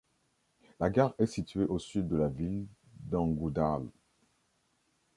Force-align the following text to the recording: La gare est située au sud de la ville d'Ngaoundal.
La 0.79 0.89
gare 0.89 1.13
est 1.19 1.27
située 1.27 1.65
au 1.67 1.77
sud 1.77 2.07
de 2.07 2.15
la 2.15 2.27
ville 2.27 2.65
d'Ngaoundal. 3.01 3.83